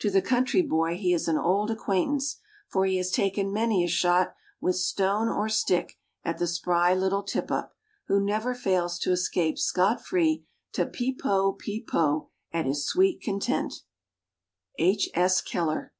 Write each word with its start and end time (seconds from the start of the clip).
To 0.00 0.10
the 0.10 0.20
country 0.20 0.62
boy 0.62 0.96
he 0.96 1.14
is 1.14 1.28
an 1.28 1.38
old 1.38 1.70
acquaintance, 1.70 2.40
for 2.66 2.86
he 2.86 2.96
has 2.96 3.12
taken 3.12 3.52
many 3.52 3.84
a 3.84 3.86
shot, 3.86 4.34
with 4.60 4.74
stone 4.74 5.28
or 5.28 5.48
stick, 5.48 5.96
at 6.24 6.38
the 6.38 6.48
spry 6.48 6.92
little 6.92 7.22
Tip 7.22 7.52
up, 7.52 7.76
who 8.08 8.20
never 8.20 8.52
fails 8.52 8.98
to 8.98 9.12
escape 9.12 9.58
scot 9.60 10.04
free 10.04 10.44
to 10.72 10.86
"peep 10.86 11.20
po," 11.20 11.52
"peep 11.52 11.86
po" 11.88 12.30
at 12.52 12.66
his 12.66 12.84
sweet 12.84 13.22
content. 13.22 13.84
H. 14.76 15.08
S. 15.14 15.40
Keller. 15.40 15.92